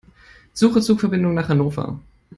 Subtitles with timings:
[0.53, 1.99] Suche Zugverbindungen nach Hannover.